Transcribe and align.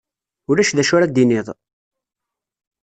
Ulac 0.49 0.69
d 0.73 0.77
acu 0.81 0.93
ara 0.95 1.09
d-tiniḍ? 1.09 1.47